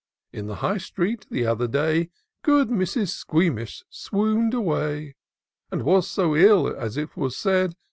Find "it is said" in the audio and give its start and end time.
6.97-7.75